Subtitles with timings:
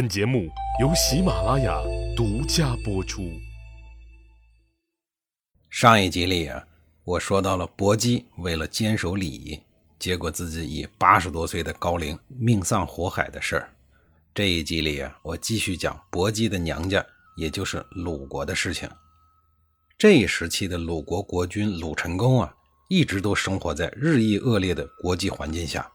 [0.00, 0.48] 本节目
[0.80, 1.78] 由喜马拉雅
[2.16, 3.38] 独家播出。
[5.68, 6.66] 上一集里啊，
[7.04, 9.60] 我说到了薄姬为了坚守礼仪，
[9.98, 13.70] 结果自己以八十多岁的高龄命丧火海的事儿。
[14.32, 17.04] 这一集里啊，我继续讲薄姬的娘家，
[17.36, 18.88] 也就是鲁国的事情。
[19.98, 22.54] 这一时期的鲁国国君鲁成公啊，
[22.88, 25.92] 一直都生活在日益恶劣的国际环境下。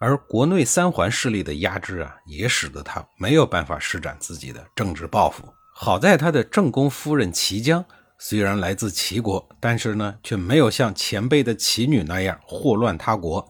[0.00, 5.42] 而国内三环势力的压制啊，也使得他没有办法施展自己的政治抱负。
[5.74, 7.84] 好在他的正宫夫人齐姜
[8.18, 13.46] 虽然来自齐国，但是呢，却没有像前辈的齐女那样祸乱他国。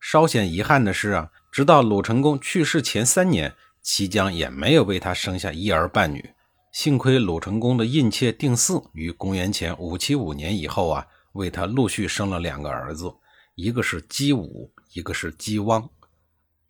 [0.00, 6.30] 稍显遗憾的是啊，直到鲁成公去世前三年，齐姜也没有为他生下一儿半女。
[6.72, 13.12] 幸亏鲁成公的印妾定嗣于公元前五七五年以后啊，为他陆续生了两个儿子，
[13.56, 14.72] 一个是姬武。
[14.92, 15.88] 一个是姬汪，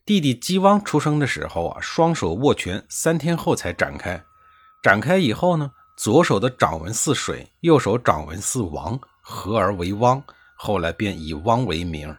[0.04, 4.22] 弟弟姬汪出生的时候啊，双手握拳，三天后才展开。
[4.82, 10.22] 展开以后呢，左手的掌纹似水，右手掌纹似王，合而为汪。
[10.54, 12.14] 后来便以汪为名。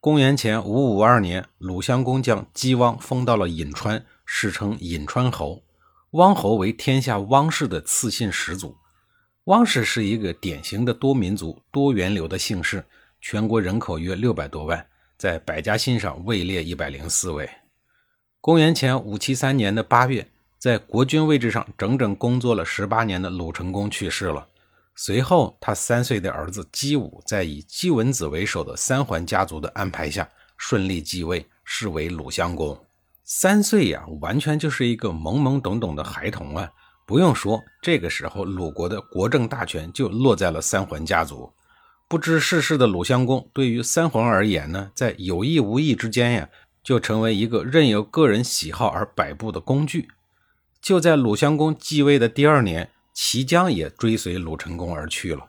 [0.00, 5.62] 公元前五五二年，鲁襄公将姬汪封到了颍川，世称颍川侯。
[6.10, 8.76] 汪侯为天下汪氏的赐姓始祖。
[9.44, 12.84] 汪氏是一个典型的多民族、多元流的姓氏，
[13.20, 14.86] 全国人口约六百多万。
[15.24, 17.48] 在百家姓上位列一百零四位。
[18.42, 24.46] 公元前五七三年的八月，在国君位置上整整工作了十八年的鲁成公去世了。
[24.94, 32.78] 随后，他三岁的儿子姬武在以姬文子为首的三桓家族的安排下顺利继位，是为鲁襄公。
[33.24, 36.70] 三岁呀，完全就是一个懵懵懂懂的孩童啊！
[37.06, 41.50] 不用说，这个时候鲁国的国政大权就落在了三桓家族。
[42.06, 46.48] 不知世事的鲁襄公，对于三桓而言呢，在有意无意之间呀，
[46.82, 50.08] 就成为一个任由个人喜好而摆布的工具。
[50.82, 55.48] 就在鲁襄公继位的第二年，齐姜也追随鲁成公而去了。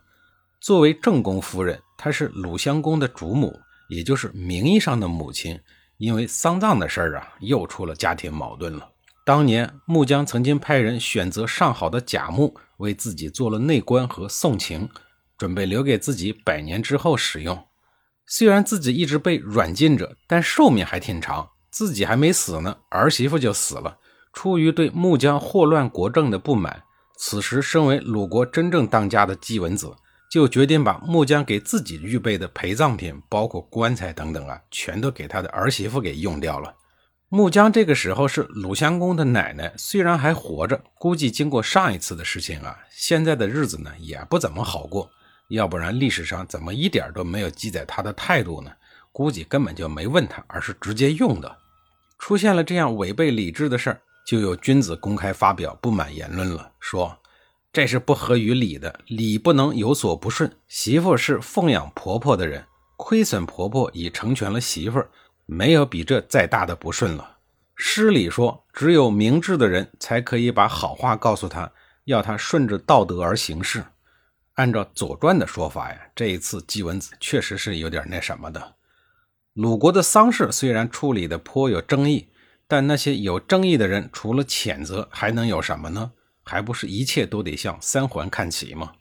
[0.61, 5.60] 作为正宫夫人，她是鲁襄公的主母，也就是名义上的母亲。
[5.98, 8.89] 因为丧葬的事儿啊，又出了家庭矛盾了。
[9.26, 14.89] 当年穆姜曾经派人选择上好的甲木，为自己做了内棺和送情。
[15.37, 17.65] 准备留给自己百年之后使用。
[18.27, 21.49] 虽然自己一直被软禁着，但寿命还挺长。
[21.69, 23.97] 自己还没死呢，儿媳妇就死了。
[24.31, 26.83] 出于对穆姜祸乱国政的不满，
[27.17, 29.93] 此时身为鲁国真正当家的姬文子，
[30.31, 36.73] 就决定把穆姜给自己预备的陪葬品，包括棺材等等啊，全都给他的儿媳妇给用掉了。
[37.27, 45.09] 穆姜这个时候是鲁襄公的奶奶，虽然还活着，估计经过上一次的事情啊，现在的日子呢也不怎么好过。
[45.50, 48.72] 要不然历史上怎么一点都没有记载他的态度呢？
[49.11, 51.58] 估计根本就没问他，而是直接用的。
[52.20, 57.17] 出现了这样违背礼制的事儿，就有君子公开发表不满言论了，说
[57.72, 60.52] 这是不合于礼的，礼不能有所不顺。
[60.67, 62.66] 媳妇是奉养婆婆的人，
[62.98, 65.02] 亏损婆婆已成全了媳妇，
[65.45, 67.38] 没有比这再大的不顺了。
[67.76, 71.72] 诗里说，只有明智的人才可以把好话告诉他，
[72.06, 73.83] 要他顺着道德而行事。
[74.55, 78.76] 按照《左传》的说法呀，这一次季文子确实是有点那什么的。
[79.54, 82.30] 鲁国的丧事虽然处理的颇有争议，
[82.67, 86.11] 但那些有争议的人除了谴责还能有什么呢？
[86.44, 88.94] 还不是一切都得向三桓看齐吗？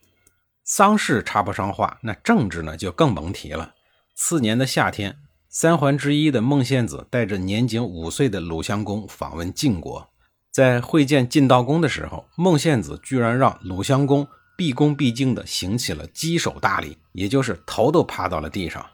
[0.64, 3.74] 丧事插不上话，那政治呢就更甭提了。
[4.16, 5.16] 次年的夏天，
[5.48, 10.08] 三桓之一的孟献子带着年仅五岁的鲁襄公访问晋国，
[10.50, 14.26] 在会见晋悼公的时候，孟献子居然让鲁襄公。
[14.56, 18.84] 毕恭毕敬地行起了稽首大礼，也就是头都趴到了地上。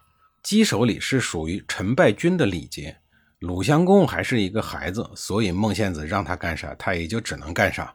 [0.43, 2.97] 稽首礼是属于陈败军的礼节。
[3.41, 7.95] 鲁襄公还是一个孩子，所以孟献子让他干啥，他也就只能干啥。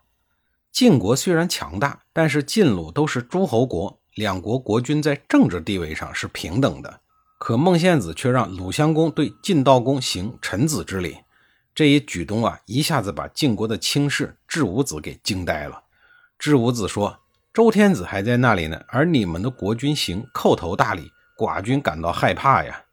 [0.71, 7.01] 晋国虽然强大，但是晋鲁都是诸侯国，两国国君在政治地位上是平等的。
[7.39, 11.17] 可孟献子却让鲁襄公对晋悼公行臣子之礼，
[11.73, 15.83] 这一举动啊，一下子把晋国的卿士智武子给惊呆了。
[16.37, 17.21] 智武子说。
[17.55, 22.83] 周天子还在那里呢，而你们的国君行叩头大礼，寡君感到害怕呀。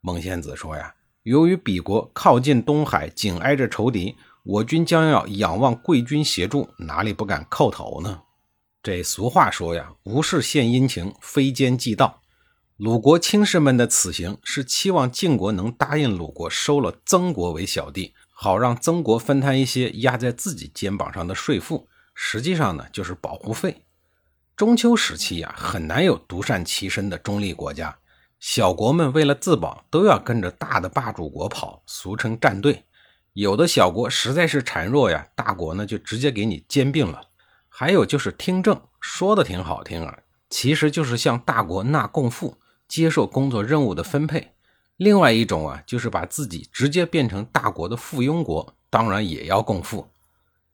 [0.00, 0.94] 孟献子说呀，
[1.24, 4.14] 由于彼国靠近东海，紧挨着仇敌，
[4.44, 8.20] 我军将要仰望贵军协助，哪里不敢叩头呢？
[8.84, 12.20] 这俗话说呀，无事献殷勤，非奸即盗。
[12.76, 23.82] 鲁国卿士们的此行是期望晋国能答应鲁国收了曾国为小弟，好让曾国分摊一些压在自己肩膀上的税赋，实际上呢，就是保护费。
[24.56, 27.98] 中秋时期呀，很难有独善其身的中立国家。
[28.38, 32.84] 小国们为了自保，都要跟着大的霸主国跑，俗称站队。
[33.32, 37.20] 有的小国实在是孱弱呀，大国呢就直接给你兼并了。
[37.68, 44.52] 还有就是听政，说的挺好听啊，其实就是向大国纳贡赋，接受工作任务的分配。
[44.96, 50.06] 另外一种啊，就是把自己直接变成大国的附庸国，当然也要共赋。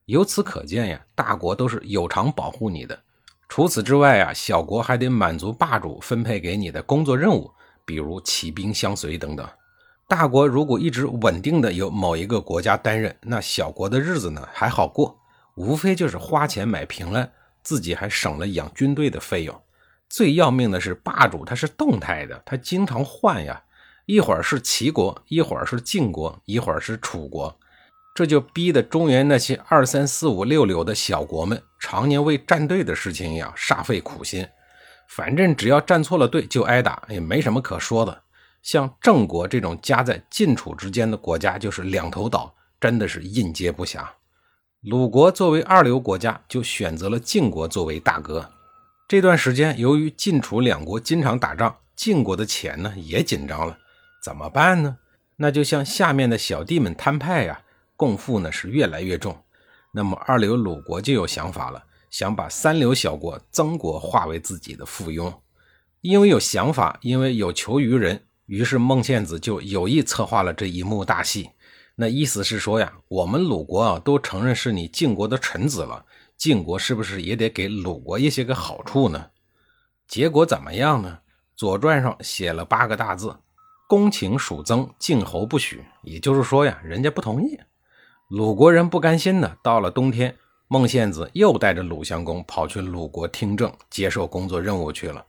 [0.04, 3.04] 由此可见呀，大国都是有偿保护你的。
[3.50, 7.50] 除此之外啊，小国还得满足霸主分配给你的工作任务，
[7.84, 9.46] 比如起兵相随等等。
[10.06, 15.18] 大国如果一直稳定的由某一个国家担任，那小国的日子呢还好过。
[15.56, 17.32] 无非就是花钱买平安，
[17.64, 19.62] 自己还省了养军队的费用。
[20.08, 23.60] 最要命的是，霸主他是动态的，他经常换呀，
[24.06, 27.58] 一会儿是齐国，一会儿是晋国，一会儿是楚国，
[28.20, 34.46] 这就逼得中原那些二三四五六六的小国们，常年为站队的事情呀煞费苦心。
[35.08, 38.22] 反正只要站错了队就挨打，也没什么可说的。
[38.60, 44.06] 像郑国这种夹在晋楚之间的国家，就是两头倒，真的是应接不暇。
[44.82, 48.50] 鲁国作为二流国家，就选择了晋国作为大哥。
[49.08, 53.78] 这段时间，由于晋楚两国经常打仗，晋国的钱呢也紧张了，
[54.22, 54.98] 怎么办呢？
[55.36, 57.62] 那就向下面的小弟们摊派呀，
[58.00, 59.36] 共富呢是越来越重。
[59.92, 65.30] 那么二流鲁国就有想法了，想把三流小国曾国化为自己的附庸。
[66.00, 71.50] 因为有想法，因为有求于人，于是孟献子就有意策划了这一幕大戏。
[71.94, 76.06] 那意思是说呀，我们鲁国啊都承认是你晋国的臣子了，
[76.38, 79.26] 晋国是不是也得给鲁国一些个好处呢？
[80.08, 81.18] 结果怎么样呢？
[81.54, 83.36] 《左传》上写了八个大字
[83.86, 87.60] ：“公请属曾，晋侯不许。”也就是说呀，人家不同意。
[88.30, 90.36] 鲁国人不甘心呢，到了冬天，
[90.68, 95.26] 孟献子又带着鲁襄公跑去鲁国听政，接受工作任务去了。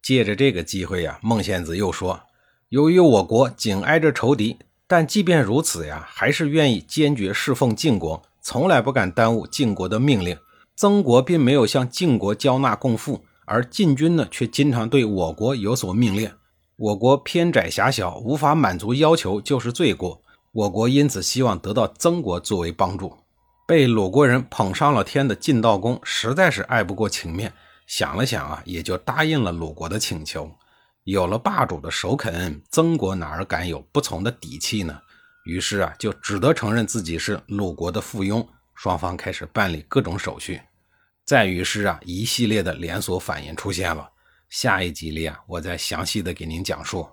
[0.00, 2.18] 借着这个机会呀，孟献子又说
[2.70, 4.56] ：“由于我国紧挨着仇敌。”
[4.88, 10.34] 但即便如此呀，还是愿意坚决侍奉晋国，从来不敢耽误晋国的命令。
[10.74, 16.30] 曾国并没有向晋国交纳贡赋，而晋军呢，却经常对我国有所命令。
[16.76, 20.22] 我国偏窄狭小，无法满足要求，就是罪过。
[20.52, 23.16] 我国因此希望得到曾国作为帮助。
[23.66, 27.52] 被鲁国人捧上了天的晋悼公，实在是爱不过情面，
[27.86, 30.50] 想了想啊，也就答应了鲁国的请求。
[31.04, 34.98] 有了霸主的首肯，曾国哪儿敢有不从的底气呢？
[35.44, 38.46] 于是啊，就只得承认自己是鲁国的附庸。
[38.74, 40.60] 双方开始办理各种手续。
[41.26, 44.08] 再于是啊，一系列的连锁反应出现了。
[44.48, 47.06] 下一集里啊，我再详细的给您讲述。